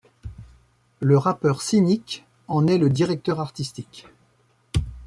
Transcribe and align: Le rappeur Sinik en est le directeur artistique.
Le 0.99 1.15
rappeur 1.15 1.61
Sinik 1.61 2.25
en 2.47 2.65
est 2.65 2.79
le 2.79 2.89
directeur 2.89 3.39
artistique. 3.39 4.07